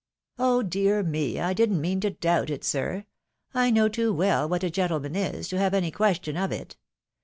[0.39, 0.63] "Oh!
[0.63, 1.39] dear me!
[1.39, 3.05] I did'nt mean to doubt it, sir—
[3.53, 6.75] I know too well what a gentleman is, to have any question of it.